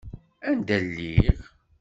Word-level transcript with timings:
Anda 0.49 0.77
lliɣ? 0.85 1.37